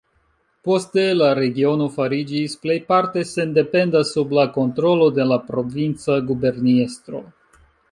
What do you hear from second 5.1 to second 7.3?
de la provinca guberniestro.